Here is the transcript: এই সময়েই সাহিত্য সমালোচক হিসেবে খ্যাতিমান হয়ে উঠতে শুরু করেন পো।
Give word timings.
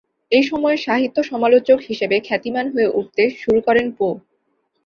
এই 0.31 0.43
সময়েই 0.43 0.79
সাহিত্য 0.79 1.17
সমালোচক 1.23 1.79
হিসেবে 1.89 2.15
খ্যাতিমান 2.19 2.65
হয়ে 2.73 2.93
উঠতে 2.99 3.23
শুরু 3.41 3.59
করেন 3.67 3.87
পো। 3.91 4.07